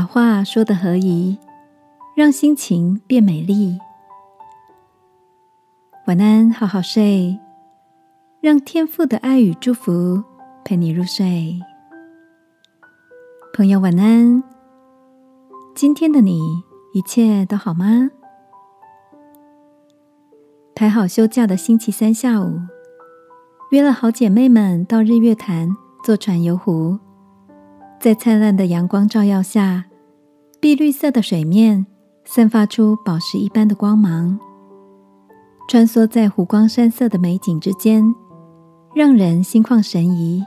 [0.00, 1.36] 把话说得合宜，
[2.16, 3.78] 让心情变美丽。
[6.06, 7.38] 晚安，好好睡，
[8.40, 10.24] 让天父的爱与祝福
[10.64, 11.60] 陪你入睡。
[13.52, 14.42] 朋友，晚安。
[15.74, 16.40] 今天的你
[16.94, 18.10] 一切都好吗？
[20.74, 22.58] 排好休假的星期三下午，
[23.70, 25.68] 约了好姐妹们到日月潭
[26.02, 26.98] 坐船游湖。
[28.00, 29.84] 在灿烂的阳光照耀下，
[30.60, 31.86] 碧绿色的水面
[32.26, 34.38] 散发出宝石一般的光芒，
[35.66, 38.14] 穿梭在湖光山色的美景之间，
[38.94, 40.44] 让人心旷神怡。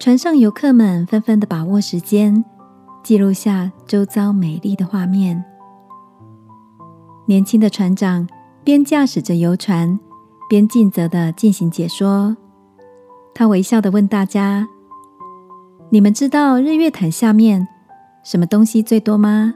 [0.00, 2.44] 船上游客们纷纷的把握时间，
[3.04, 5.44] 记录下周遭美丽的画面。
[7.26, 8.28] 年轻的船长
[8.64, 10.00] 边驾驶着游船，
[10.48, 12.36] 边尽责的进行解说。
[13.32, 14.66] 他微笑的问大家。
[15.90, 17.68] 你们知道日月潭下面
[18.22, 19.54] 什么东西最多吗？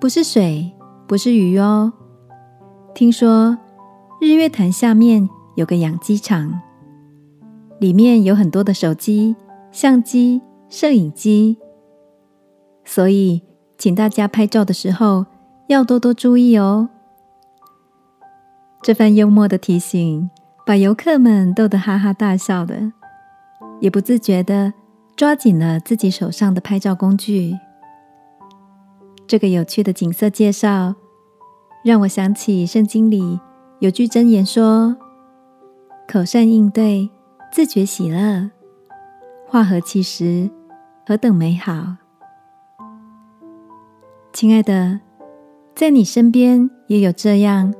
[0.00, 0.72] 不是水，
[1.06, 1.92] 不是鱼哦。
[2.94, 3.58] 听说
[4.20, 6.60] 日月潭下面有个养鸡场，
[7.78, 9.36] 里面有很多的手机、
[9.70, 11.58] 相机、摄影机，
[12.84, 13.42] 所以
[13.76, 15.26] 请大家拍照的时候
[15.68, 16.88] 要多多注意哦。
[18.82, 20.30] 这番幽默的提醒，
[20.64, 22.92] 把游客们逗得哈哈大笑的，
[23.80, 24.72] 也不自觉的。
[25.20, 27.54] 抓紧了自己手上的拍照工具。
[29.26, 30.94] 这个有趣的景色介绍，
[31.84, 33.38] 让我想起圣经里
[33.80, 34.96] 有句箴言说
[36.10, 37.10] ：“口善应对，
[37.52, 38.50] 自觉喜乐，
[39.46, 40.48] 话合其实，
[41.06, 41.96] 何等美好。”
[44.32, 45.00] 亲爱的，
[45.74, 47.74] 在你身边也有这样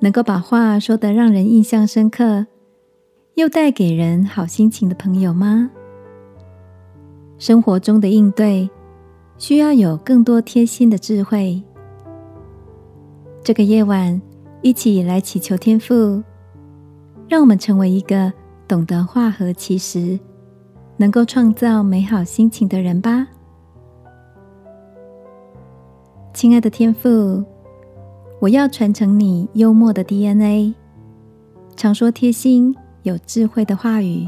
[0.00, 2.46] 能够把话说得让人印象深刻，
[3.36, 5.70] 又带给人好心情的朋友吗？
[7.38, 8.68] 生活中的应对
[9.36, 11.62] 需要有更多贴心的智慧。
[13.44, 14.20] 这个夜晚，
[14.62, 16.22] 一起来祈求天父，
[17.28, 18.32] 让我们成为一个
[18.66, 20.18] 懂得化合其实、
[20.96, 23.26] 能够创造美好心情的人吧。
[26.32, 27.44] 亲爱的天父，
[28.40, 30.74] 我要传承你幽默的 DNA，
[31.76, 34.26] 常说贴心有智慧的话语，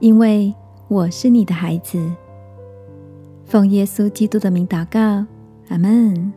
[0.00, 0.54] 因为。
[0.88, 2.00] 我是你的孩子，
[3.44, 5.26] 奉耶稣基督的名祷告，
[5.68, 6.32] 阿门。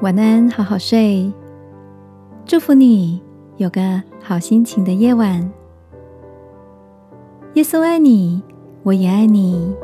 [0.00, 1.30] 晚安，好好睡，
[2.46, 3.20] 祝福你
[3.58, 5.52] 有个好心情的夜晚。
[7.52, 8.42] 耶稣爱你，
[8.84, 9.74] 我也爱你。